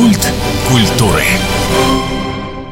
Культ 0.00 0.32
культуры. 0.66 1.26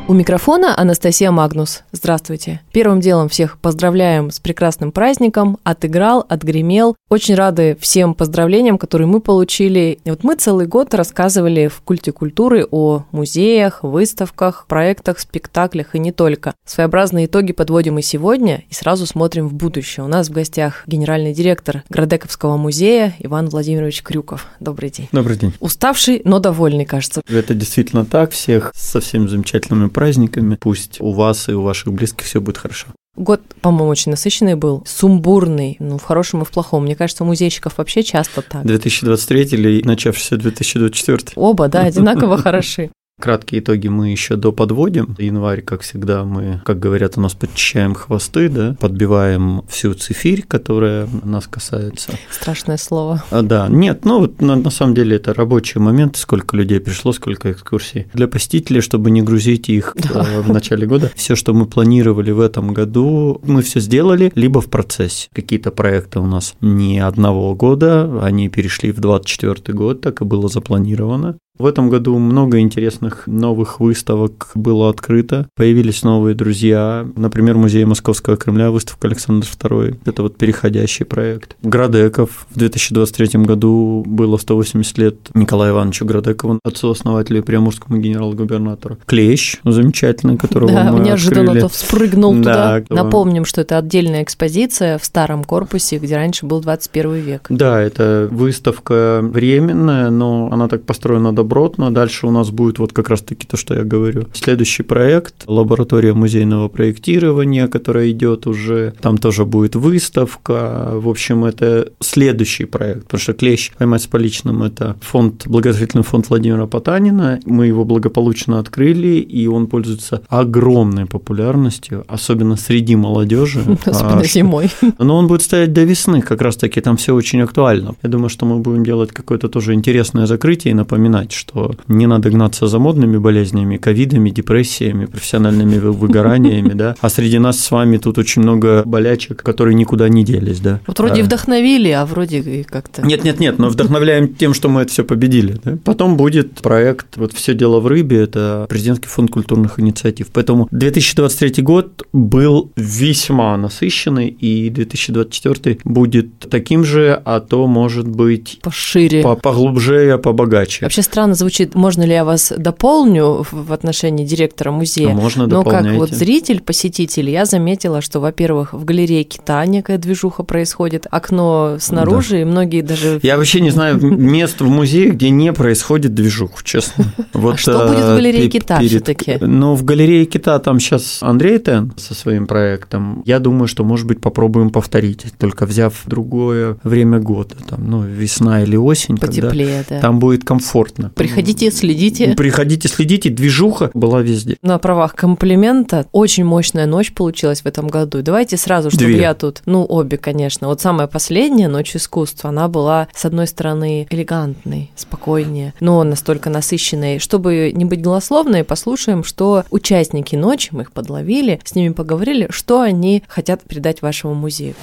У 0.09 0.15
микрофона 0.15 0.75
Анастасия 0.75 1.31
Магнус. 1.31 1.83
Здравствуйте. 1.93 2.63
Первым 2.73 2.99
делом 2.99 3.29
всех 3.29 3.59
поздравляем 3.59 4.31
с 4.31 4.41
прекрасным 4.41 4.91
праздником. 4.91 5.59
Отыграл, 5.65 6.25
отгремел. 6.27 6.97
Очень 7.11 7.35
рады 7.35 7.77
всем 7.79 8.15
поздравлениям, 8.15 8.79
которые 8.79 9.07
мы 9.07 9.21
получили. 9.21 9.99
И 10.03 10.09
вот 10.09 10.25
мы 10.25 10.37
целый 10.37 10.67
год 10.67 10.95
рассказывали 10.95 11.69
в 11.69 11.83
культе 11.83 12.13
культуры 12.13 12.67
о 12.71 13.05
музеях, 13.13 13.83
выставках, 13.83 14.65
проектах, 14.67 15.19
спектаклях 15.19 15.95
и 15.95 15.99
не 15.99 16.11
только. 16.11 16.55
Своеобразные 16.65 17.27
итоги 17.27 17.53
подводим 17.53 17.99
и 17.99 18.03
сегодня, 18.03 18.65
и 18.71 18.73
сразу 18.73 19.05
смотрим 19.05 19.47
в 19.47 19.53
будущее. 19.53 20.07
У 20.07 20.09
нас 20.09 20.31
в 20.31 20.33
гостях 20.33 20.85
генеральный 20.87 21.35
директор 21.35 21.83
Градековского 21.91 22.57
музея 22.57 23.15
Иван 23.19 23.51
Владимирович 23.51 24.03
Крюков. 24.03 24.47
Добрый 24.59 24.89
день. 24.89 25.11
Добрый 25.13 25.37
день. 25.37 25.53
Уставший, 25.61 26.23
но 26.25 26.39
довольный, 26.39 26.87
кажется. 26.87 27.21
Это 27.29 27.53
действительно 27.53 28.07
так. 28.07 28.31
Всех 28.31 28.73
со 28.75 29.01
всеми 29.03 29.27
замечательными 29.27 29.89
праздниками. 29.99 30.57
Пусть 30.61 31.01
у 31.01 31.11
вас 31.11 31.49
и 31.49 31.53
у 31.53 31.63
ваших 31.63 31.93
близких 31.93 32.25
все 32.25 32.41
будет 32.41 32.57
хорошо. 32.57 32.87
Год, 33.17 33.41
по-моему, 33.61 33.91
очень 33.91 34.13
насыщенный 34.13 34.55
был, 34.55 34.85
сумбурный, 34.87 35.75
ну, 35.81 35.99
в 35.99 36.05
хорошем 36.05 36.43
и 36.43 36.45
в 36.45 36.53
плохом. 36.53 36.85
Мне 36.85 36.95
кажется, 36.95 37.25
у 37.25 37.27
музейщиков 37.27 37.79
вообще 37.79 38.05
часто 38.05 38.43
так. 38.43 38.65
2023 38.65 39.43
или 39.59 39.83
начавшийся 39.85 40.37
2024? 40.37 41.33
Оба, 41.35 41.67
да, 41.67 41.81
одинаково 41.87 42.39
хороши. 42.39 42.93
Краткие 43.19 43.61
итоги 43.61 43.89
мы 43.89 44.11
еще 44.11 44.37
доподводим. 44.37 45.17
Январь, 45.19 45.63
как 45.63 45.83
всегда, 45.83 46.25
мы, 46.25 46.63
как 46.65 46.79
говорят 46.79 47.19
у 47.19 47.21
нас, 47.21 47.35
подчищаем 47.35 47.95
хвосты, 47.95 48.49
да, 48.49 48.77
подбиваем 48.79 49.65
всю 49.69 49.95
цифирь, 49.95 50.45
которая 50.47 51.09
нас 51.25 51.49
касается. 51.49 52.13
Страшное 52.31 52.77
слово. 52.77 53.25
А, 53.31 53.43
да, 53.43 53.67
нет, 53.69 54.05
ну 54.05 54.21
вот 54.21 54.41
на, 54.41 54.55
на 54.55 54.71
самом 54.71 54.95
деле 54.95 55.17
это 55.17 55.35
рабочий 55.35 55.81
момент, 55.81 56.17
сколько 56.17 56.57
людей 56.57 56.79
пришло, 56.79 57.13
сколько 57.13 57.51
экскурсий. 57.51 58.07
Для 58.15 58.29
посетителей, 58.29 58.81
чтобы 58.81 59.11
не 59.11 59.23
грузить 59.23 59.69
их 59.69 59.97
да. 59.97 60.25
э, 60.25 60.41
в 60.41 60.53
начале 60.53 60.87
года, 60.87 61.11
все, 61.17 61.35
что 61.35 61.55
мы 61.55 61.67
планировали 61.67 62.31
в 62.31 62.41
этом 62.41 62.73
году, 62.73 63.41
мы 63.43 63.63
все 63.63 63.81
сделали, 63.81 64.31
либо 64.37 64.61
в 64.61 64.67
процессе. 64.67 65.29
Какие-то 65.33 65.73
проекты 65.73 66.21
у 66.21 66.27
нас 66.27 66.55
не 66.61 67.01
одного 67.01 67.53
года, 67.57 68.23
они 68.23 68.49
перешли 68.49 68.93
в 68.93 69.01
24 69.01 69.77
год, 69.77 70.03
так 70.03 70.21
и 70.21 70.25
было 70.25 70.49
запланировано. 70.49 71.37
В 71.59 71.67
этом 71.67 71.91
году 71.91 72.17
много 72.19 72.61
интересных 72.61 73.27
новых 73.27 73.81
выставок 73.81 74.51
было 74.55 74.91
открыто. 74.91 75.49
Появились 75.57 76.05
новые 76.05 76.37
друзья. 76.37 77.05
Например, 77.17 77.57
музей 77.57 77.85
Московского 77.85 78.37
Кремля, 78.37 78.71
выставка 78.71 79.09
Александр 79.09 79.45
II. 79.47 79.99
Это 80.05 80.23
вот 80.23 80.37
переходящий 80.37 81.05
проект. 81.05 81.57
Градеков. 81.63 82.47
В 82.51 82.59
2023 82.59 83.43
году 83.43 84.05
было 84.07 84.37
180 84.37 84.99
лет 84.99 85.17
Николаю 85.35 85.75
Ивановичу 85.75 86.05
Градекову, 86.05 86.61
отцу-основателю 86.65 87.43
Приамурскому 87.43 87.99
генерал-губернатору. 87.99 88.99
Клещ, 89.07 89.59
замечательный, 89.65 90.37
которого 90.37 90.71
да, 90.71 90.93
мы 90.93 91.01
неожиданно 91.01 91.51
открыли. 91.53 91.69
вспрыгнул 91.69 92.35
Да, 92.37 92.83
туда. 92.83 93.03
Напомним, 93.03 93.45
что 93.45 93.63
это 93.63 93.79
отдельная 93.79 94.23
экспозиция 94.23 94.97
в 94.99 95.05
старом 95.05 95.43
корпусе, 95.43 95.99
где 95.99 96.15
раньше 96.15 96.47
был 96.47 96.61
21 96.61 97.15
век. 97.15 97.47
Да, 97.49 97.81
это 97.81 98.29
выставка 98.31 99.21
временная, 99.23 100.11
но 100.11 100.51
она 100.53 100.69
так 100.69 100.85
построена 100.85 101.33
добротно. 101.49 101.91
Дальше 101.91 102.27
у 102.27 102.31
нас 102.31 102.51
будет 102.51 102.79
вот 102.79 102.93
как 102.93 103.09
раз-таки 103.09 103.47
то, 103.47 103.57
что 103.57 103.75
я 103.75 103.83
говорю. 103.83 104.27
Следующий 104.35 104.83
проект– 104.83 105.35
лаборатория 105.47 106.13
музейного 106.13 106.69
проектирования, 106.69 107.69
которая 107.69 108.11
идет 108.11 108.47
уже. 108.47 108.93
Там 109.01 109.17
тоже 109.17 109.45
будет 109.45 109.75
выставка. 109.75 110.91
В 110.93 111.09
общем, 111.09 111.45
это 111.45 111.89
следующий 112.01 112.67
проект, 112.67 113.05
потому 113.05 113.21
что 113.21 113.33
«Клещ. 113.33 113.73
Поймать 113.79 114.03
с 114.03 114.07
поличным»– 114.07 114.63
это 114.65 114.97
фонд, 115.01 115.47
благотворительный 115.47 116.05
фонд 116.05 116.29
Владимира 116.29 116.67
Потанина. 116.67 117.41
Мы 117.47 117.67
его 117.67 117.85
благополучно 117.85 118.59
открыли, 118.59 119.19
и 119.19 119.47
он 119.47 119.67
пользуется 119.67 120.21
огромной 120.29 121.07
популярностью, 121.07 122.05
особенно 122.09 122.57
среди 122.57 122.97
молодежи. 122.97 123.61
Особенно 123.87 124.25
зимой. 124.25 124.71
Но 124.99 125.17
он 125.17 125.27
будет 125.27 125.43
стоять 125.43 125.73
до 125.73 125.85
весны, 125.85 126.21
как 126.21 126.43
раз-таки 126.43 126.81
там 126.81 126.97
все 126.97 127.15
очень 127.15 127.41
актуально. 127.41 127.95
Я 128.03 128.09
думаю, 128.11 128.29
что 128.29 128.47
мы 128.47 128.59
будем 128.59 128.85
делать 128.85 129.13
какое-то 129.13 129.49
тоже 129.49 129.73
интересное 129.73 130.27
закрытие 130.27 130.73
и 130.73 130.75
напоминать, 130.75 131.38
что 131.39 131.75
не 131.89 132.07
надо 132.07 132.31
гнаться 132.31 132.67
за 132.67 132.79
модными 132.79 133.17
болезнями, 133.17 133.77
ковидами, 133.77 134.31
депрессиями, 134.31 135.07
профессиональными 135.07 135.79
выгораниями, 135.79 136.73
да, 136.75 136.97
а 137.01 137.09
среди 137.09 137.39
нас 137.39 137.59
с 137.61 137.71
вами 137.71 137.97
тут 137.99 138.19
очень 138.19 138.43
много 138.43 138.83
болячек, 138.85 139.43
которые 139.43 139.75
никуда 139.75 140.09
не 140.09 140.25
делись, 140.25 140.61
да. 140.61 140.81
Вот 140.87 140.99
вроде 140.99 141.23
А, 141.23 141.25
вдохновили, 141.25 141.91
а 141.91 142.05
вроде 142.05 142.41
и 142.41 142.63
как-то... 142.65 143.03
нет, 143.07 143.25
нет, 143.25 143.41
нет, 143.41 143.59
но 143.59 143.69
вдохновляем 143.69 144.35
тем, 144.35 144.53
что 144.55 144.69
мы 144.69 144.83
это 144.83 144.91
все 144.93 145.05
победили. 145.05 145.57
да. 145.65 145.79
Потом 145.85 146.17
будет 146.17 146.61
проект 146.61 147.17
вот 147.17 147.33
все 147.33 147.55
дело 147.55 147.81
в 147.81 147.87
рыбе, 147.87 148.19
это 148.23 148.67
президентский 148.69 149.09
фонд 149.09 149.31
культурных 149.31 149.79
инициатив. 149.81 150.29
Поэтому 150.33 150.69
2023 150.73 151.63
год 151.63 152.07
был 152.13 152.71
весьма 152.77 153.57
насыщенный, 153.57 154.29
и 154.29 154.69
2024 154.71 155.79
будет 155.85 156.39
таким 156.51 156.85
же, 156.85 157.21
а 157.25 157.41
то 157.41 157.67
может 157.67 158.09
быть 158.09 158.59
Пошире. 158.63 159.23
по- 159.23 159.37
поглубже, 159.37 160.19
побогаче. 160.19 160.85
Вообще 160.85 161.03
странно 161.03 161.28
звучит, 161.35 161.75
можно 161.75 162.03
ли 162.03 162.13
я 162.13 162.25
вас 162.25 162.53
дополню 162.57 163.45
в 163.51 163.73
отношении 163.73 164.25
директора 164.25 164.71
музея? 164.71 165.09
Можно 165.09 165.47
Но 165.47 165.65
как 165.65 165.87
вот 165.93 166.11
зритель, 166.11 166.61
посетитель, 166.61 167.31
я 167.31 167.45
заметила, 167.45 168.01
что, 168.01 168.21
во-первых, 168.21 168.73
в 168.73 168.85
галерее 168.85 169.25
Кита 169.25 169.65
некая 169.67 169.99
движуха 169.99 170.43
происходит, 170.43 171.07
окно 171.11 171.77
снаружи, 171.81 172.43
и 172.43 172.45
многие 172.45 172.83
даже... 172.83 173.21
Я 173.23 173.37
вообще 173.37 173.61
не 173.61 173.71
знаю 173.71 173.99
мест 174.01 174.61
в 174.61 174.69
музее, 174.69 175.11
где 175.11 175.31
не 175.31 175.53
происходит 175.53 176.15
движух, 176.15 176.63
честно. 176.65 177.05
Вот, 177.33 177.55
А 177.55 177.59
что 177.59 177.87
будет 177.89 178.05
в 178.05 178.09
э, 178.11 178.17
галерее 178.17 178.49
Кита 178.49 178.79
перед- 178.79 178.91
всё-таки? 178.91 179.39
Ну, 179.41 179.75
в 179.75 179.85
галерее 179.85 180.25
Кита 180.25 180.59
там 180.59 180.81
сейчас 180.81 181.19
Андрей 181.23 181.59
Тен 181.59 181.93
со 181.97 182.15
своим 182.15 182.47
проектом. 182.47 183.23
Я 183.27 183.39
думаю, 183.39 183.69
что, 183.69 183.85
может 183.85 184.07
быть, 184.07 184.21
попробуем 184.21 184.71
повторить, 184.71 185.25
только 185.39 185.67
взяв 185.67 185.95
другое 186.07 186.79
время 186.83 187.21
года, 187.21 187.55
там, 187.69 187.89
ну, 187.89 188.03
весна 188.03 188.63
или 188.63 188.77
осень, 188.77 189.17
когда 189.19 189.43
Потеплее, 189.43 189.85
да. 189.89 190.01
там 190.01 190.19
будет 190.19 190.45
комфортно. 190.45 191.08
Приходите, 191.15 191.71
следите. 191.71 192.35
Приходите, 192.35 192.89
следите, 192.89 193.31
движуха 193.31 193.91
была 193.95 194.23
везде. 194.23 194.57
На 194.63 194.79
правах 194.79 195.15
комплимента 195.15 196.07
очень 196.13 196.45
мощная 196.45 196.87
ночь 196.87 197.13
получилась 197.13 197.63
в 197.63 197.67
этом 197.67 197.89
году. 197.89 198.23
Давайте 198.23 198.57
сразу, 198.57 198.91
чтобы 198.91 199.13
Две. 199.13 199.21
я 199.21 199.35
тут, 199.35 199.63
ну, 199.67 199.85
обе, 199.89 200.17
конечно. 200.19 200.69
Вот 200.69 200.81
самая 200.81 201.07
последняя 201.07 201.69
ночь 201.69 201.97
искусства, 201.97 202.51
она 202.51 202.69
была, 202.69 203.09
с 203.15 203.25
одной 203.25 203.47
стороны, 203.47 204.07
элегантной, 204.11 204.91
спокойнее, 204.97 205.75
но 205.81 206.03
настолько 206.05 206.51
насыщенной. 206.51 207.19
Чтобы 207.19 207.73
не 207.75 207.85
быть 207.85 208.03
голословной, 208.03 208.65
послушаем, 208.65 209.25
что 209.25 209.65
участники 209.71 210.37
ночи, 210.37 210.71
мы 210.73 210.83
их 210.83 210.93
подловили, 210.93 211.61
с 211.65 211.75
ними 211.75 211.93
поговорили, 211.93 212.49
что 212.51 212.81
они 212.81 213.23
хотят 213.29 213.63
передать 213.63 214.03
вашему 214.03 214.35
музею. 214.35 214.75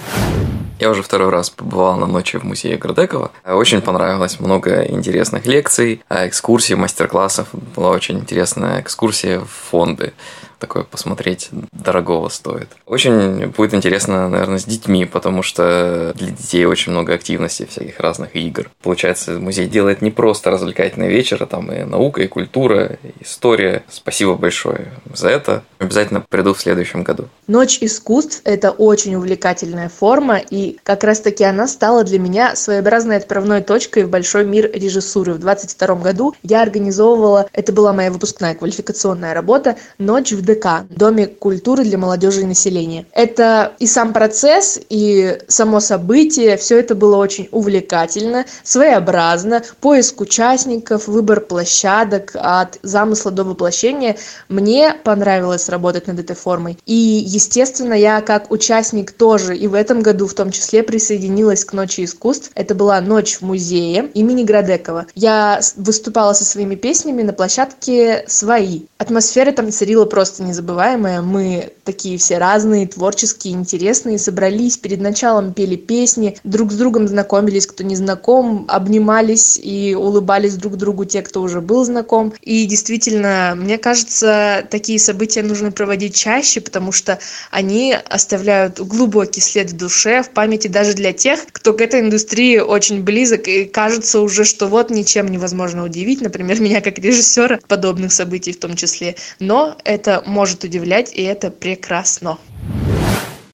Я 0.79 0.89
уже 0.89 1.03
второй 1.03 1.29
раз 1.29 1.49
побывал 1.49 1.95
на 1.97 2.05
ночи 2.05 2.37
в 2.37 2.43
музее 2.43 2.75
Градекова. 2.77 3.31
Очень 3.45 3.81
понравилось, 3.81 4.41
много 4.41 4.83
интересных 4.83 5.45
лекций, 5.45 6.01
экскурсий, 6.23 6.75
мастер-классов. 6.75 7.47
Была 7.75 7.89
очень 7.89 8.19
интересная 8.19 8.81
экскурсия 8.81 9.39
в 9.39 9.49
фонды. 9.69 10.13
Такое 10.59 10.83
посмотреть 10.83 11.49
дорогого 11.71 12.29
стоит. 12.29 12.69
Очень 12.85 13.47
будет 13.47 13.73
интересно, 13.73 14.29
наверное, 14.29 14.59
с 14.59 14.65
детьми, 14.65 15.05
потому 15.05 15.43
что 15.43 16.13
для 16.15 16.31
детей 16.31 16.65
очень 16.65 16.91
много 16.91 17.13
активностей, 17.13 17.65
всяких 17.65 17.99
разных 17.99 18.35
игр. 18.35 18.69
Получается, 18.81 19.39
музей 19.39 19.67
делает 19.67 20.01
не 20.01 20.11
просто 20.11 20.51
развлекательный 20.51 21.09
вечер, 21.09 21.43
а 21.43 21.45
там 21.45 21.71
и 21.71 21.83
наука, 21.83 22.21
и 22.21 22.27
культура, 22.27 22.97
и 23.03 23.23
история. 23.23 23.83
Спасибо 23.89 24.35
большое 24.35 24.91
за 25.13 25.29
это. 25.29 25.63
Обязательно 25.79 26.21
приду 26.21 26.53
в 26.53 26.59
следующем 26.59 27.03
году. 27.03 27.25
Ночь 27.47 27.77
искусств– 27.81 28.41
это 28.43 28.71
очень 28.71 29.15
увлекательная 29.15 29.89
форма, 29.89 30.37
и 30.37 30.77
как 30.83 31.03
раз-таки 31.03 31.43
она 31.43 31.67
стала 31.67 32.03
для 32.03 32.19
меня 32.19 32.55
своеобразной 32.55 33.17
отправной 33.17 33.61
точкой 33.61 34.03
в 34.05 34.09
большой 34.09 34.45
мир 34.45 34.69
режиссуры. 34.73 35.33
В 35.33 35.39
22 35.39 35.95
году 35.95 36.33
я 36.43 36.61
организовывала, 36.61 37.47
это 37.53 37.71
была 37.71 37.93
моя 37.93 38.11
выпускная 38.11 38.55
квалификационная 38.55 39.33
работа, 39.33 39.77
«Ночь 39.97 40.31
в 40.31 40.44
ДК»– 40.45 40.85
Доме 40.89 41.27
культуры 41.27 41.83
для 41.83 41.97
молодежи 41.97 42.41
и 42.41 42.45
населения. 42.45 43.05
Это 43.11 43.73
и 43.79 43.87
сам 43.87 44.13
процесс, 44.13 44.79
и 44.89 45.39
само 45.47 45.79
событие, 45.79 46.57
все 46.57 46.79
это 46.79 46.95
было 46.95 47.17
очень 47.17 47.49
увлекательно, 47.51 48.45
своеобразно, 48.63 49.63
поиск 49.81 50.21
участников, 50.21 51.07
выбор 51.07 51.41
площадок 51.41 52.31
от 52.35 52.79
замысла 52.83 53.31
до 53.31 53.43
воплощения. 53.43 54.17
Мне 54.49 54.95
понравилось 55.03 55.69
работать 55.69 56.07
над 56.07 56.19
этой 56.19 56.35
формой. 56.35 56.77
И, 56.85 56.95
естественно, 56.95 57.93
я 57.93 58.21
как 58.21 58.51
участник 58.51 59.11
тоже 59.11 59.55
и 59.57 59.67
в 59.67 59.73
этом 59.73 60.01
году 60.01 60.27
в 60.27 60.33
том 60.33 60.51
числе 60.51 60.83
присоединилась 60.83 61.65
к 61.65 61.73
Ночи 61.73 62.03
искусств. 62.03 62.51
Это 62.55 62.75
была 62.75 63.01
ночь 63.01 63.37
в 63.37 63.41
музее 63.41 64.09
имени 64.13 64.43
Градекова. 64.43 65.07
Я 65.15 65.59
выступала 65.75 66.33
со 66.33 66.45
своими 66.45 66.75
песнями 66.75 67.21
на 67.21 67.33
площадке 67.33 68.23
«Свои». 68.27 68.83
Атмосфера 68.97 69.51
там 69.51 69.71
царила 69.71 70.05
просто 70.05 70.34
незабываемая. 70.39 71.21
Мы 71.21 71.73
такие 71.85 72.17
все 72.17 72.37
разные, 72.37 72.87
творческие, 72.87 73.53
интересные, 73.53 74.19
собрались 74.19 74.77
перед 74.77 74.99
началом, 74.99 75.53
пели 75.53 75.75
песни, 75.75 76.37
друг 76.43 76.71
с 76.71 76.75
другом 76.75 77.07
знакомились, 77.07 77.67
кто 77.67 77.83
не 77.83 77.95
знаком, 77.95 78.65
обнимались 78.67 79.59
и 79.61 79.95
улыбались 79.95 80.55
друг 80.55 80.75
другу 80.75 81.05
те, 81.05 81.21
кто 81.21 81.41
уже 81.41 81.61
был 81.61 81.85
знаком. 81.85 82.33
И 82.41 82.65
действительно, 82.65 83.53
мне 83.55 83.77
кажется, 83.77 84.65
такие 84.69 84.99
события 84.99 85.43
нужно 85.43 85.71
проводить 85.71 86.15
чаще, 86.15 86.59
потому 86.59 86.91
что 86.91 87.19
они 87.51 87.95
оставляют 88.09 88.79
глубокий 88.79 89.41
след 89.41 89.71
в 89.71 89.77
душе, 89.77 90.23
в 90.23 90.31
памяти 90.31 90.67
даже 90.67 90.93
для 90.93 91.13
тех, 91.13 91.39
кто 91.51 91.73
к 91.73 91.81
этой 91.81 91.99
индустрии 91.99 92.57
очень 92.57 93.03
близок 93.03 93.47
и 93.47 93.65
кажется 93.65 94.21
уже, 94.21 94.43
что 94.43 94.67
вот 94.67 94.89
ничем 94.89 95.27
невозможно 95.27 95.83
удивить, 95.83 96.21
например, 96.21 96.59
меня 96.65 96.81
как 96.81 96.97
режиссера 96.97 97.59
подобных 97.67 98.11
событий 98.11 98.51
в 98.51 98.59
том 98.59 98.75
числе. 98.75 99.15
Но 99.39 99.77
это 99.83 100.23
может 100.25 100.63
удивлять, 100.63 101.13
и 101.13 101.21
это 101.21 101.51
прекрасно. 101.51 101.74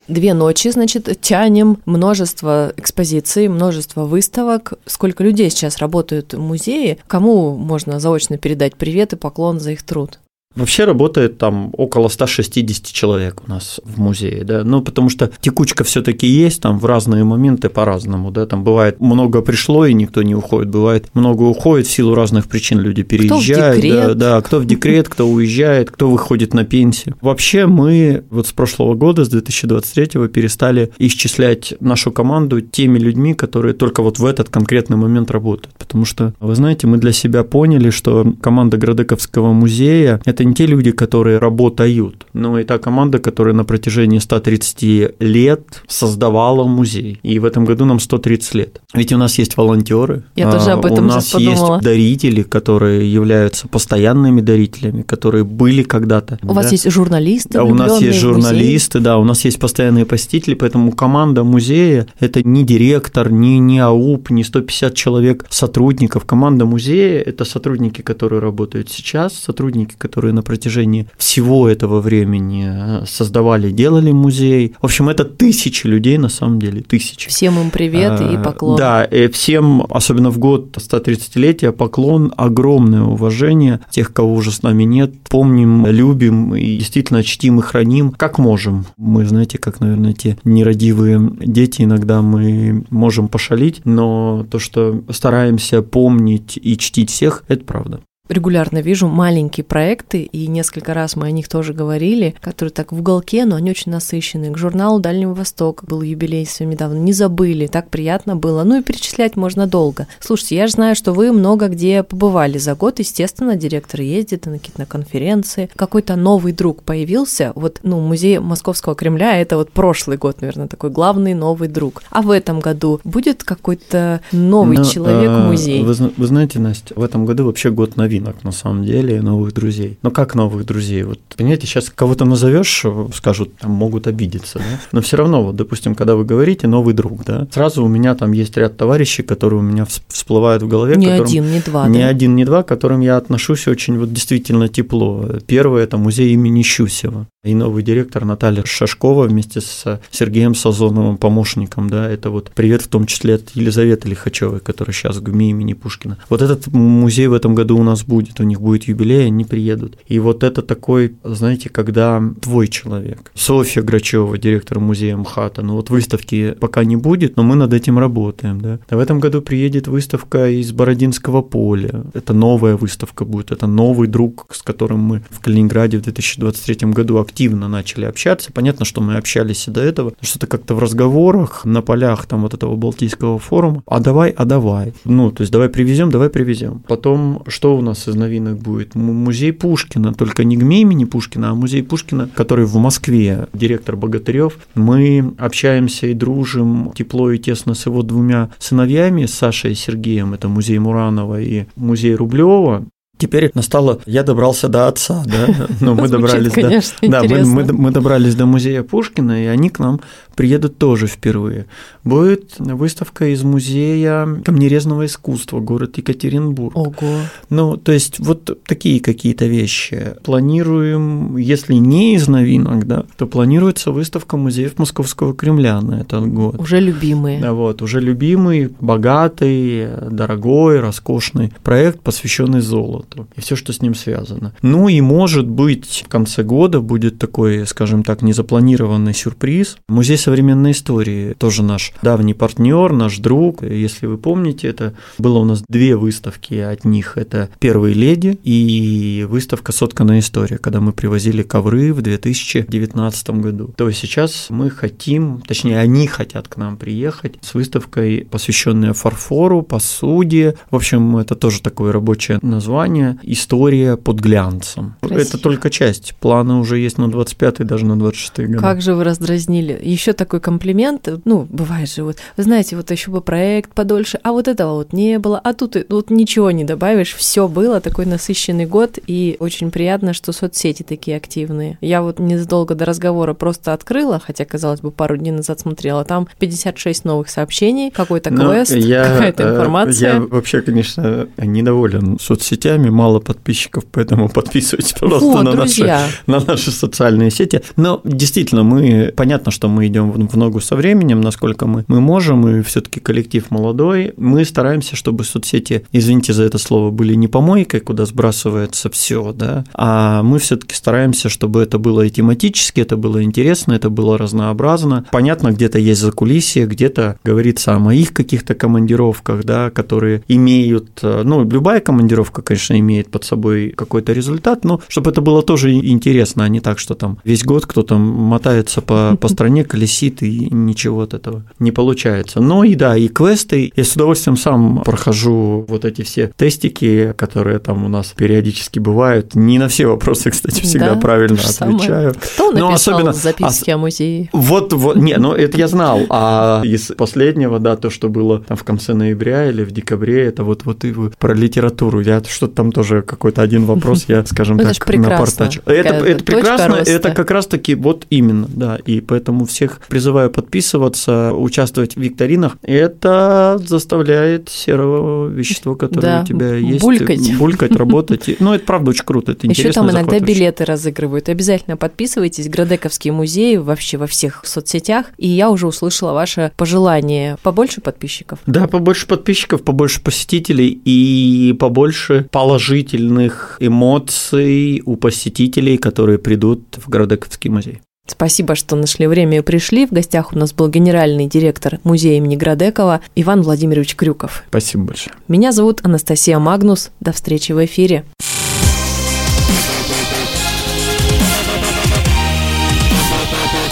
Две 0.07 0.33
ночи, 0.33 0.69
значит, 0.69 1.21
тянем 1.21 1.77
множество 1.85 2.73
экспозиций, 2.75 3.47
множество 3.47 4.03
выставок. 4.03 4.73
Сколько 4.85 5.23
людей 5.23 5.49
сейчас 5.49 5.77
работают 5.77 6.33
в 6.33 6.39
музее? 6.39 6.97
Кому 7.07 7.55
можно 7.55 7.99
заочно 7.99 8.37
передать 8.37 8.75
привет 8.75 9.13
и 9.13 9.15
поклон 9.15 9.59
за 9.59 9.71
их 9.71 9.83
труд? 9.83 10.19
Вообще 10.55 10.85
работает 10.85 11.37
там 11.37 11.71
около 11.77 12.09
160 12.09 12.85
человек 12.85 13.41
у 13.47 13.49
нас 13.49 13.79
в 13.83 13.99
музее, 13.99 14.43
да, 14.43 14.63
ну 14.63 14.81
потому 14.81 15.09
что 15.09 15.31
текучка 15.39 15.83
все-таки 15.83 16.27
есть, 16.27 16.61
там 16.61 16.77
в 16.77 16.85
разные 16.85 17.23
моменты 17.23 17.69
по-разному, 17.69 18.31
да, 18.31 18.45
там 18.45 18.63
бывает 18.63 18.99
много 18.99 19.41
пришло 19.41 19.85
и 19.85 19.93
никто 19.93 20.23
не 20.23 20.35
уходит, 20.35 20.69
бывает 20.69 21.07
много 21.13 21.43
уходит 21.43 21.87
в 21.87 21.91
силу 21.91 22.15
разных 22.15 22.47
причин, 22.47 22.79
люди 22.79 23.03
переезжают, 23.03 23.79
кто 23.79 23.89
да, 23.89 24.13
да, 24.13 24.41
кто 24.41 24.59
в 24.59 24.65
декрет, 24.65 25.07
кто 25.07 25.27
уезжает, 25.27 25.89
кто 25.89 26.09
выходит 26.09 26.53
на 26.53 26.65
пенсию. 26.65 27.15
Вообще 27.21 27.65
мы 27.65 28.23
вот 28.29 28.47
с 28.47 28.51
прошлого 28.51 28.93
года, 28.93 29.23
с 29.23 29.29
2023 29.29 30.27
перестали 30.27 30.91
исчислять 30.97 31.73
нашу 31.79 32.11
команду 32.11 32.61
теми 32.61 32.99
людьми, 32.99 33.33
которые 33.33 33.73
только 33.73 34.03
вот 34.03 34.19
в 34.19 34.25
этот 34.25 34.49
конкретный 34.49 34.97
момент 34.97 35.31
работают, 35.31 35.75
потому 35.77 36.05
что, 36.05 36.33
вы 36.39 36.55
знаете, 36.55 36.87
мы 36.87 36.97
для 36.97 37.13
себя 37.13 37.43
поняли, 37.43 37.89
что 37.89 38.33
команда 38.41 38.77
Градековского 38.77 39.53
музея– 39.53 40.19
это 40.25 40.40
это 40.41 40.49
не 40.49 40.55
те 40.55 40.65
люди, 40.65 40.91
которые 40.91 41.37
работают, 41.37 42.25
но 42.33 42.59
и 42.59 42.63
та 42.63 42.77
команда, 42.77 43.19
которая 43.19 43.53
на 43.53 43.63
протяжении 43.63 44.19
130 44.19 45.13
лет 45.19 45.83
создавала 45.87 46.65
музей. 46.67 47.19
И 47.23 47.39
в 47.39 47.45
этом 47.45 47.65
году 47.65 47.85
нам 47.85 47.99
130 47.99 48.55
лет. 48.55 48.81
Ведь 48.93 49.13
у 49.13 49.17
нас 49.17 49.37
есть 49.39 49.57
волонтеры. 49.57 50.23
Я 50.35 50.51
тоже 50.51 50.71
об 50.71 50.85
этом 50.85 51.05
У 51.05 51.07
нас 51.07 51.35
есть 51.35 51.63
дарители, 51.81 52.41
которые 52.41 53.13
являются 53.13 53.67
постоянными 53.67 54.41
дарителями, 54.41 55.03
которые 55.03 55.43
были 55.43 55.83
когда-то. 55.83 56.39
У 56.41 56.47
да? 56.47 56.53
вас 56.53 56.71
есть 56.71 56.91
журналисты. 56.91 57.53
Да, 57.53 57.63
у 57.63 57.75
нас 57.75 58.01
есть 58.01 58.19
журналисты, 58.19 58.99
да, 58.99 59.17
у 59.17 59.23
нас 59.23 59.45
есть 59.45 59.59
постоянные 59.59 60.05
посетители, 60.05 60.55
поэтому 60.55 60.91
команда 60.91 61.43
музея– 61.43 62.07
это 62.19 62.41
не 62.47 62.63
директор, 62.63 63.31
не, 63.31 63.59
не 63.59 63.79
АУП, 63.79 64.31
не 64.31 64.43
150 64.43 64.95
человек 64.95 65.45
сотрудников. 65.49 66.25
Команда 66.25 66.65
музея– 66.65 67.21
это 67.25 67.45
сотрудники, 67.45 68.01
которые 68.01 68.41
работают 68.41 68.89
сейчас, 68.89 69.33
сотрудники, 69.33 69.95
которые 69.97 70.30
которые 70.31 70.33
на 70.33 70.41
протяжении 70.41 71.07
всего 71.17 71.67
этого 71.67 72.01
времени 72.01 72.65
э, 72.67 73.05
создавали, 73.05 73.71
делали 73.71 74.11
музей. 74.11 74.73
В 74.81 74.85
общем, 74.85 75.09
это 75.09 75.25
тысячи 75.25 75.87
людей 75.87 76.17
на 76.17 76.29
самом 76.29 76.59
деле, 76.59 76.81
тысячи. 76.81 77.29
Всем 77.29 77.59
им 77.59 77.69
привет 77.71 78.21
и 78.21 78.35
э, 78.35 78.43
поклон. 78.43 78.77
Да, 78.77 79.03
и 79.03 79.27
всем, 79.27 79.85
особенно 79.89 80.29
в 80.29 80.37
год 80.37 80.77
130-летия, 80.77 81.71
поклон, 81.71 82.33
огромное 82.37 83.03
уважение 83.03 83.79
тех, 83.89 84.13
кого 84.13 84.33
уже 84.33 84.51
с 84.51 84.63
нами 84.63 84.85
нет. 84.85 85.11
Помним, 85.29 85.85
любим 85.87 86.55
и 86.55 86.77
действительно 86.77 87.23
чтим 87.23 87.59
и 87.59 87.61
храним, 87.61 88.11
как 88.11 88.39
можем. 88.39 88.85
Мы, 88.97 89.25
знаете, 89.25 89.57
как, 89.57 89.79
наверное, 89.81 90.13
те 90.13 90.37
нерадивые 90.43 91.19
дети, 91.39 91.83
иногда 91.83 92.21
мы 92.21 92.83
можем 92.89 93.27
пошалить, 93.27 93.81
но 93.85 94.45
то, 94.49 94.59
что 94.59 95.01
стараемся 95.09 95.81
помнить 95.81 96.59
и 96.61 96.77
чтить 96.77 97.09
всех, 97.09 97.43
это 97.47 97.63
правда 97.65 97.99
регулярно 98.31 98.79
вижу 98.79 99.07
маленькие 99.07 99.63
проекты, 99.63 100.23
и 100.23 100.47
несколько 100.47 100.93
раз 100.93 101.15
мы 101.15 101.27
о 101.27 101.31
них 101.31 101.47
тоже 101.47 101.73
говорили, 101.73 102.33
которые 102.41 102.71
так 102.71 102.91
в 102.91 102.99
уголке, 102.99 103.45
но 103.45 103.55
они 103.55 103.71
очень 103.71 103.91
насыщенные. 103.91 104.51
К 104.51 104.57
журналу 104.57 104.99
Дальнего 104.99 105.33
Востока 105.33 105.85
был 105.85 106.01
юбилей 106.01 106.45
совсем 106.45 106.69
недавно, 106.69 106.97
не 106.97 107.13
забыли, 107.13 107.67
так 107.67 107.89
приятно 107.89 108.35
было. 108.35 108.63
Ну 108.63 108.79
и 108.79 108.83
перечислять 108.83 109.35
можно 109.35 109.67
долго. 109.67 110.07
Слушайте, 110.19 110.55
я 110.55 110.67
же 110.67 110.73
знаю, 110.73 110.95
что 110.95 111.13
вы 111.13 111.31
много 111.31 111.67
где 111.67 112.03
побывали 112.03 112.57
за 112.57 112.75
год, 112.75 112.99
естественно, 112.99 113.55
директор 113.55 114.01
ездит 114.01 114.45
на 114.45 114.53
какие-то 114.53 114.85
конференции. 114.85 115.69
Какой-то 115.75 116.15
новый 116.15 116.53
друг 116.53 116.83
появился, 116.83 117.51
вот, 117.55 117.79
ну, 117.83 117.99
музей 117.99 118.39
Московского 118.39 118.95
Кремля, 118.95 119.39
это 119.41 119.57
вот 119.57 119.71
прошлый 119.71 120.17
год, 120.17 120.41
наверное, 120.41 120.67
такой 120.67 120.89
главный 120.89 121.33
новый 121.33 121.67
друг. 121.67 122.03
А 122.09 122.21
в 122.21 122.31
этом 122.31 122.59
году 122.59 123.01
будет 123.03 123.43
какой-то 123.43 124.21
новый 124.31 124.77
ну, 124.77 124.85
человек 124.85 125.29
в 125.29 125.47
музее? 125.47 125.83
Вы, 125.83 125.93
вы 126.15 126.27
знаете, 126.27 126.59
Настя, 126.59 126.93
в 126.95 127.03
этом 127.03 127.25
году 127.25 127.45
вообще 127.45 127.71
год 127.71 127.97
новин 127.97 128.20
новинок 128.21 128.43
на 128.43 128.51
самом 128.51 128.85
деле, 128.85 129.21
новых 129.21 129.53
друзей. 129.53 129.97
Но 130.01 130.11
как 130.11 130.35
новых 130.35 130.65
друзей? 130.65 131.03
Вот, 131.03 131.19
понимаете, 131.35 131.67
сейчас 131.67 131.89
кого-то 131.89 132.25
назовешь, 132.25 132.85
скажут, 133.13 133.55
там 133.57 133.71
могут 133.71 134.07
обидеться, 134.07 134.59
да? 134.59 134.79
Но 134.91 135.01
все 135.01 135.17
равно, 135.17 135.43
вот, 135.43 135.55
допустим, 135.55 135.95
когда 135.95 136.15
вы 136.15 136.23
говорите 136.25 136.67
новый 136.67 136.93
друг, 136.93 137.25
да, 137.25 137.47
сразу 137.51 137.83
у 137.83 137.87
меня 137.87 138.15
там 138.15 138.31
есть 138.31 138.55
ряд 138.57 138.77
товарищей, 138.77 139.23
которые 139.23 139.59
у 139.59 139.63
меня 139.63 139.85
всплывают 140.07 140.63
в 140.63 140.67
голове. 140.67 140.95
Не 140.95 141.05
которым, 141.07 141.25
один, 141.25 141.51
не 141.51 141.59
два. 141.59 141.87
Не 141.87 141.99
да? 141.99 142.07
один, 142.07 142.35
не 142.35 142.45
два, 142.45 142.63
к 142.63 142.67
которым 142.67 143.01
я 143.01 143.17
отношусь 143.17 143.67
очень 143.67 143.97
вот 143.97 144.13
действительно 144.13 144.67
тепло. 144.67 145.25
Первый– 145.47 145.83
это 145.83 145.97
музей 145.97 146.33
имени 146.33 146.61
Щусева. 146.61 147.27
И 147.43 147.55
новый 147.55 147.81
директор 147.81 148.23
Наталья 148.23 148.63
Шашкова 148.63 149.25
вместе 149.25 149.61
с 149.61 149.99
Сергеем 150.11 150.53
Сазоновым, 150.53 151.17
помощником, 151.17 151.89
да, 151.89 152.07
это 152.07 152.29
вот 152.29 152.51
привет 152.53 152.83
в 152.83 152.87
том 152.87 153.07
числе 153.07 153.35
от 153.35 153.49
Елизаветы 153.55 154.07
Лихачевой, 154.07 154.59
которая 154.59 154.93
сейчас 154.93 155.17
в 155.17 155.23
ГМИ 155.23 155.49
имени 155.49 155.73
Пушкина. 155.73 156.19
Вот 156.29 156.43
этот 156.43 156.67
музей 156.67 157.25
в 157.25 157.33
этом 157.33 157.55
году 157.55 157.79
у 157.79 157.83
нас 157.83 158.03
будет, 158.11 158.41
у 158.41 158.43
них 158.43 158.59
будет 158.59 158.83
юбилей, 158.89 159.27
они 159.27 159.45
приедут. 159.45 159.97
И 160.05 160.19
вот 160.19 160.43
это 160.43 160.61
такой, 160.61 161.15
знаете, 161.23 161.69
когда 161.69 162.21
твой 162.41 162.67
человек. 162.67 163.31
Софья 163.35 163.81
Грачева, 163.81 164.37
директор 164.37 164.79
музея 164.79 165.15
МХАТа, 165.15 165.61
ну 165.61 165.75
вот 165.75 165.89
выставки 165.89 166.51
пока 166.59 166.83
не 166.83 166.97
будет, 166.97 167.37
но 167.37 167.43
мы 167.43 167.55
над 167.55 167.73
этим 167.73 167.97
работаем, 167.97 168.59
да. 168.59 168.79
А 168.89 168.97
в 168.97 168.99
этом 168.99 169.21
году 169.21 169.41
приедет 169.41 169.87
выставка 169.87 170.49
из 170.49 170.73
Бородинского 170.73 171.41
поля. 171.41 172.03
Это 172.13 172.33
новая 172.33 172.75
выставка 172.75 173.23
будет, 173.23 173.51
это 173.51 173.65
новый 173.65 174.09
друг, 174.09 174.45
с 174.51 174.61
которым 174.61 174.99
мы 174.99 175.23
в 175.29 175.39
Калининграде 175.39 175.97
в 175.97 176.01
2023 176.01 176.91
году 176.91 177.17
активно 177.17 177.69
начали 177.69 178.03
общаться. 178.03 178.51
Понятно, 178.51 178.83
что 178.83 178.99
мы 178.99 179.15
общались 179.15 179.69
и 179.69 179.71
до 179.71 179.81
этого, 179.81 180.11
что-то 180.19 180.47
как-то 180.47 180.75
в 180.75 180.79
разговорах 180.79 181.63
на 181.63 181.81
полях 181.81 182.25
там 182.25 182.41
вот 182.41 182.53
этого 182.53 182.75
Балтийского 182.75 183.39
форума, 183.39 183.83
а 183.85 184.01
давай, 184.01 184.31
а 184.31 184.43
давай. 184.43 184.93
Ну, 185.05 185.31
то 185.31 185.43
есть 185.43 185.53
давай 185.53 185.69
привезем, 185.69 186.11
давай 186.11 186.29
привезем. 186.29 186.83
Потом, 186.87 187.43
что 187.47 187.77
у 187.77 187.81
нас 187.81 187.90
нас 187.91 188.07
из 188.07 188.15
новинок 188.15 188.57
будет 188.57 188.95
музей 188.95 189.53
Пушкина, 189.53 190.13
только 190.13 190.43
не 190.43 190.57
ГМИ 190.57 190.81
имени 190.81 191.05
Пушкина, 191.05 191.51
а 191.51 191.55
музей 191.55 191.83
Пушкина, 191.83 192.29
который 192.33 192.65
в 192.65 192.75
Москве, 192.77 193.47
директор 193.53 193.95
Богатырев. 193.95 194.57
Мы 194.75 195.33
общаемся 195.37 196.07
и 196.07 196.13
дружим 196.13 196.91
тепло 196.95 197.31
и 197.31 197.37
тесно 197.37 197.73
с 197.73 197.85
его 197.85 198.01
двумя 198.01 198.49
сыновьями, 198.59 199.25
Сашей 199.25 199.73
и 199.73 199.75
Сергеем, 199.75 200.33
это 200.33 200.47
музей 200.47 200.79
Муранова 200.79 201.41
и 201.41 201.65
музей 201.75 202.15
Рублева. 202.15 202.85
Теперь 203.21 203.51
настало, 203.53 203.99
я 204.07 204.23
добрался 204.23 204.67
до 204.67 204.87
отца, 204.87 205.23
да, 205.27 205.67
но 205.79 205.93
мы 205.93 206.07
добрались 206.07 206.51
конечно, 206.51 206.97
до, 207.01 207.07
да, 207.07 207.23
мы, 207.23 207.45
мы, 207.45 207.63
мы 207.71 207.91
добрались 207.91 208.33
до 208.33 208.47
музея 208.47 208.81
Пушкина, 208.81 209.43
и 209.43 209.45
они 209.45 209.69
к 209.69 209.77
нам 209.77 210.01
приедут 210.35 210.79
тоже 210.79 211.05
впервые. 211.05 211.67
Будет 212.03 212.55
выставка 212.57 213.27
из 213.27 213.43
музея 213.43 214.27
камнерезного 214.43 215.05
искусства, 215.05 215.59
город 215.59 215.99
Екатеринбург. 215.99 216.75
Ого. 216.75 217.19
Ну, 217.51 217.77
то 217.77 217.91
есть 217.91 218.19
вот 218.19 218.57
такие 218.65 218.99
какие-то 218.99 219.45
вещи. 219.45 220.15
Планируем, 220.23 221.37
если 221.37 221.75
не 221.75 222.15
из 222.15 222.27
новинок, 222.27 222.87
да, 222.87 223.05
то 223.17 223.27
планируется 223.27 223.91
выставка 223.91 224.35
музеев 224.35 224.79
Московского 224.79 225.35
Кремля 225.35 225.79
на 225.81 226.01
этот 226.01 226.27
год. 226.27 226.59
Уже 226.59 226.79
любимые. 226.79 227.39
Да, 227.39 227.53
вот, 227.53 227.83
уже 227.83 227.99
любимый, 227.99 228.71
богатый, 228.79 229.89
дорогой, 230.09 230.79
роскошный 230.79 231.53
проект, 231.61 232.01
посвященный 232.01 232.61
золоту 232.61 233.10
спорту 233.11 233.27
и 233.35 233.41
все, 233.41 233.55
что 233.55 233.73
с 233.73 233.81
ним 233.81 233.95
связано. 233.95 234.53
Ну 234.61 234.87
и 234.87 235.01
может 235.01 235.47
быть 235.47 236.03
в 236.05 236.09
конце 236.09 236.43
года 236.43 236.81
будет 236.81 237.19
такой, 237.19 237.65
скажем 237.67 238.03
так, 238.03 238.21
незапланированный 238.21 239.13
сюрприз. 239.13 239.77
Музей 239.87 240.17
современной 240.17 240.71
истории 240.71 241.33
тоже 241.33 241.63
наш 241.63 241.93
давний 242.01 242.33
партнер, 242.33 242.91
наш 242.93 243.17
друг. 243.17 243.63
Если 243.63 244.05
вы 244.05 244.17
помните, 244.17 244.67
это 244.67 244.93
было 245.17 245.39
у 245.39 245.45
нас 245.45 245.63
две 245.67 245.95
выставки 245.95 246.55
от 246.55 246.85
них. 246.85 247.17
Это 247.17 247.49
«Первые 247.59 247.93
леди» 247.93 248.39
и 248.43 249.25
выставка 249.29 249.71
«Сотканная 249.71 250.19
история», 250.19 250.57
когда 250.57 250.79
мы 250.79 250.93
привозили 250.93 251.43
ковры 251.43 251.93
в 251.93 252.01
2019 252.01 253.29
году. 253.41 253.73
То 253.75 253.87
есть 253.87 253.99
сейчас 253.99 254.47
мы 254.49 254.69
хотим, 254.69 255.41
точнее 255.41 255.79
они 255.79 256.07
хотят 256.07 256.47
к 256.47 256.57
нам 256.57 256.77
приехать 256.77 257.35
с 257.41 257.53
выставкой, 257.53 258.27
посвященной 258.29 258.93
фарфору, 258.93 259.61
посуде. 259.61 260.55
В 260.69 260.75
общем, 260.75 261.17
это 261.17 261.35
тоже 261.35 261.61
такое 261.61 261.91
рабочее 261.91 262.39
название 262.41 263.00
сегодня 263.01 263.19
история 263.23 263.97
под 263.97 264.19
глянцем. 264.19 264.95
Красиво. 265.01 265.19
Это 265.19 265.37
только 265.37 265.69
часть. 265.69 266.15
Планы 266.19 266.55
уже 266.55 266.77
есть 266.79 266.97
на 266.97 267.09
25 267.09 267.65
даже 267.65 267.85
на 267.85 267.97
26 267.97 268.39
годы. 268.39 268.59
Как 268.59 268.81
же 268.81 268.93
вы 268.93 269.03
раздразнили. 269.03 269.79
Еще 269.81 270.13
такой 270.13 270.39
комплимент, 270.39 271.07
ну, 271.25 271.47
бывает 271.49 271.89
же, 271.89 272.03
вот, 272.03 272.17
вы 272.37 272.43
знаете, 272.43 272.75
вот 272.75 272.91
еще 272.91 273.11
бы 273.11 273.21
проект 273.21 273.73
подольше, 273.73 274.19
а 274.23 274.31
вот 274.31 274.47
этого 274.47 274.75
вот 274.75 274.93
не 274.93 275.19
было, 275.19 275.39
а 275.39 275.53
тут 275.53 275.75
вот 275.89 276.09
ничего 276.09 276.51
не 276.51 276.63
добавишь, 276.63 277.13
все 277.13 277.47
было, 277.47 277.81
такой 277.81 278.05
насыщенный 278.05 278.65
год, 278.65 278.99
и 279.07 279.35
очень 279.39 279.71
приятно, 279.71 280.13
что 280.13 280.31
соцсети 280.31 280.83
такие 280.83 281.17
активные. 281.17 281.77
Я 281.81 282.01
вот 282.01 282.19
незадолго 282.19 282.75
до 282.75 282.85
разговора 282.85 283.33
просто 283.33 283.73
открыла, 283.73 284.19
хотя, 284.19 284.45
казалось 284.45 284.81
бы, 284.81 284.91
пару 284.91 285.17
дней 285.17 285.31
назад 285.31 285.59
смотрела, 285.59 286.05
там 286.05 286.27
56 286.39 287.05
новых 287.05 287.29
сообщений, 287.29 287.91
какой-то 287.91 288.31
Но 288.31 288.51
квест, 288.51 288.71
какая-то 288.73 289.43
э, 289.43 289.51
информация. 289.51 290.13
Я 290.13 290.21
вообще, 290.21 290.61
конечно, 290.61 291.27
недоволен 291.37 292.17
соцсетями, 292.19 292.89
мало 292.91 293.19
подписчиков, 293.19 293.85
поэтому 293.91 294.29
подписывайтесь, 294.33 294.93
пожалуйста, 294.93 295.27
Вот, 295.27 295.43
на 295.43 295.53
наши 295.53 295.83
на 296.27 296.39
наши 296.39 296.71
социальные 296.71 297.31
сети. 297.31 297.61
Но 297.75 298.01
действительно, 298.03 298.63
мы 298.63 299.13
понятно, 299.15 299.51
что 299.51 299.67
мы 299.67 299.87
идем 299.87 300.11
в 300.11 300.21
в 300.27 300.37
ногу 300.37 300.61
со 300.61 300.75
временем, 300.75 301.21
насколько 301.21 301.67
мы, 301.67 301.83
мы 301.87 301.99
можем, 301.99 302.47
и 302.47 302.61
все-таки 302.61 302.99
коллектив 302.99 303.49
молодой. 303.49 304.13
Мы 304.17 304.45
стараемся, 304.45 304.95
чтобы 304.95 305.23
соцсети, 305.23 305.85
извините 305.91 306.33
за 306.33 306.43
это 306.43 306.57
слово, 306.57 306.91
были 306.91 307.15
не 307.15 307.27
помойкой, 307.27 307.79
куда 307.79 308.05
сбрасывается 308.05 308.89
все, 308.89 309.33
да, 309.33 309.65
а 309.73 310.23
мы 310.23 310.39
все-таки 310.39 310.75
стараемся, 310.75 311.29
чтобы 311.29 311.61
это 311.61 311.79
было 311.79 312.01
и 312.01 312.09
тематически, 312.09 312.81
это 312.81 312.97
было 312.97 313.23
интересно, 313.23 313.73
это 313.73 313.89
было 313.89 314.17
разнообразно. 314.17 315.05
Понятно, 315.11 315.51
где-то 315.51 315.79
есть 315.79 316.01
закулисье, 316.01 316.65
где-то 316.65 317.17
говорится 317.23 317.73
о 317.73 317.79
моих 317.79 318.13
каких-то 318.13 318.53
командировках, 318.53 319.43
да, 319.43 319.69
которые 319.69 320.23
имеют, 320.27 320.99
э, 321.01 321.23
ну, 321.23 321.47
любая 321.47 321.79
командировка, 321.79 322.41
конечно, 322.41 322.79
имеет 322.81 323.09
под 323.09 323.23
собой 323.23 323.73
какой-то 323.75 324.11
результат, 324.13 324.63
но 324.65 324.81
чтобы 324.87 325.11
это 325.11 325.21
было 325.21 325.41
тоже 325.41 325.71
интересно, 325.73 326.43
а 326.43 326.49
не 326.49 326.59
так, 326.59 326.77
что 326.79 326.93
там 326.95 327.17
весь 327.23 327.43
год 327.43 327.65
кто-то 327.65 327.97
мотается 327.97 328.81
по, 328.81 329.15
по 329.19 329.27
стране, 329.27 329.63
колесит, 329.63 330.21
и 330.23 330.47
ничего 330.51 331.01
от 331.01 331.13
этого 331.13 331.43
не 331.59 331.71
получается. 331.71 332.41
Но 332.41 332.63
и 332.63 332.75
да, 332.75 332.97
и 332.97 333.07
квесты, 333.07 333.71
я 333.75 333.83
с 333.83 333.93
удовольствием 333.95 334.37
сам 334.37 334.81
прохожу 334.83 335.65
вот 335.67 335.85
эти 335.85 336.01
все 336.01 336.31
тестики, 336.35 337.13
которые 337.17 337.59
там 337.59 337.85
у 337.85 337.87
нас 337.87 338.13
периодически 338.15 338.79
бывают. 338.79 339.35
Не 339.35 339.59
на 339.59 339.67
все 339.67 339.85
вопросы, 339.87 340.31
кстати, 340.31 340.61
всегда 340.61 340.95
Да, 340.95 341.01
правильно 341.01 341.37
же 341.37 341.47
самое. 341.47 341.77
отвечаю. 341.77 342.13
Кто 342.13 342.51
написал 342.51 342.95
особенно- 342.95 343.13
записки 343.13 343.69
о 343.71 343.77
музее? 343.77 344.29
Вот, 344.33 344.73
вот, 344.73 344.95
не, 344.97 345.17
ну 345.17 345.33
это 345.33 345.57
я 345.57 345.67
знал, 345.67 346.01
а 346.09 346.61
из 346.65 346.91
последнего, 346.97 347.59
да, 347.59 347.75
то, 347.75 347.89
что 347.89 348.09
было 348.09 348.39
там 348.39 348.57
в 348.57 348.63
конце 348.63 348.93
ноября 348.93 349.49
или 349.49 349.63
в 349.63 349.71
декабре, 349.71 350.23
это 350.25 350.43
вот, 350.43 350.65
вот 350.65 350.83
и 350.85 350.93
про 351.19 351.33
литературу, 351.33 352.01
я 352.01 352.21
что-то 352.27 352.55
там 352.61 352.71
тоже 352.71 353.01
какой-то 353.01 353.41
один 353.41 353.65
вопрос, 353.65 354.05
я, 354.07 354.23
скажем 354.25 354.57
Ну, 354.61 354.63
так, 354.71 354.95
напортачил. 354.97 355.63
Это, 355.65 355.95
это 355.95 356.23
прекрасно, 356.23 356.77
роста. 356.77 356.91
это 356.91 357.11
как 357.11 357.31
раз-таки 357.31 357.73
вот 357.73 358.05
именно, 358.11 358.47
да, 358.47 358.77
и 358.85 359.01
поэтому 359.01 359.45
всех 359.45 359.79
призываю 359.87 360.29
подписываться, 360.29 361.33
участвовать 361.33 361.95
в 361.95 361.99
викторинах, 361.99 362.57
это 362.61 363.59
заставляет 363.65 364.49
серого 364.49 365.27
вещества, 365.27 365.73
которое 365.73 366.01
Да, 366.01 366.21
у 366.21 366.25
тебя 366.25 366.53
есть, 366.53 366.81
булькать. 366.81 367.35
булькать, 367.37 367.75
работать, 367.75 368.29
ну 368.39 368.53
это 368.53 368.63
правда 368.63 368.91
очень 368.91 369.05
круто, 369.05 369.31
это 369.31 369.47
Еще 369.47 369.61
интересно, 369.61 369.87
там 369.87 369.91
иногда 369.91 370.19
билеты 370.19 370.63
разыгрывают. 370.65 371.29
Обязательно 371.29 371.77
подписывайтесь. 371.77 372.47
Градековский 372.47 373.09
музей 373.09 373.57
вообще 373.57 373.97
во 373.97 374.05
всех 374.05 374.41
соцсетях. 374.45 375.07
И 375.17 375.27
я 375.27 375.49
уже 375.49 375.65
услышала 375.65 376.13
ваше 376.13 376.51
пожелание. 376.57 377.37
Побольше 377.41 377.81
подписчиков. 377.81 378.39
Да, 378.45 378.67
побольше 378.67 379.07
подписчиков, 379.07 379.63
побольше 379.63 380.01
посетителей 380.01 380.79
и 380.85 381.55
побольше 381.59 382.27
положительных 382.51 383.55
эмоций 383.61 384.81
у 384.85 384.97
посетителей, 384.97 385.77
которые 385.77 386.19
придут 386.19 386.61
в 386.75 386.89
Городековский 386.89 387.49
музей. 387.49 387.79
Спасибо, 388.05 388.55
что 388.55 388.75
нашли 388.75 389.07
время 389.07 389.37
и 389.37 389.41
пришли. 389.41 389.85
В 389.85 389.91
гостях 389.91 390.33
у 390.33 390.37
нас 390.37 390.51
был 390.51 390.67
генеральный 390.67 391.27
директор 391.27 391.79
музея 391.85 392.17
имени 392.17 392.35
Градекова 392.35 392.99
Иван 393.15 393.41
Владимирович 393.41 393.95
Крюков. 393.95 394.43
Спасибо 394.49 394.83
большое. 394.83 395.15
Меня 395.29 395.53
зовут 395.53 395.79
Анастасия 395.83 396.39
Магнус. 396.39 396.91
До 396.99 397.13
встречи 397.13 397.53
в 397.53 397.63
эфире. 397.63 398.03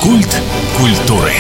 Культ 0.01 0.41
культуры. 0.77 1.33